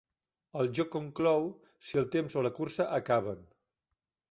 El 0.61 0.71
joc 0.79 0.89
conclou 0.95 1.45
si 1.89 2.01
el 2.03 2.09
temps 2.17 2.39
o 2.41 2.45
la 2.47 2.53
cursa 2.63 2.91
acaben. 3.01 3.47